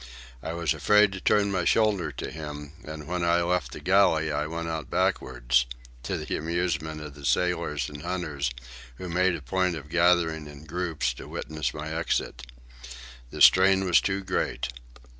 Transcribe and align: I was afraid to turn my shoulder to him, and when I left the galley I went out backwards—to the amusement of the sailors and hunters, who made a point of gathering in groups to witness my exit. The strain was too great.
I 0.41 0.53
was 0.53 0.73
afraid 0.73 1.11
to 1.11 1.21
turn 1.21 1.51
my 1.51 1.63
shoulder 1.63 2.11
to 2.13 2.31
him, 2.31 2.73
and 2.83 3.05
when 3.07 3.23
I 3.23 3.43
left 3.43 3.71
the 3.71 3.79
galley 3.79 4.31
I 4.31 4.47
went 4.47 4.67
out 4.67 4.89
backwards—to 4.89 6.17
the 6.17 6.35
amusement 6.37 7.01
of 7.01 7.13
the 7.13 7.23
sailors 7.23 7.87
and 7.87 8.01
hunters, 8.01 8.49
who 8.95 9.07
made 9.07 9.35
a 9.35 9.43
point 9.43 9.75
of 9.75 9.89
gathering 9.89 10.47
in 10.47 10.63
groups 10.65 11.13
to 11.13 11.27
witness 11.27 11.71
my 11.71 11.91
exit. 11.95 12.47
The 13.29 13.43
strain 13.43 13.85
was 13.85 14.01
too 14.01 14.23
great. 14.23 14.69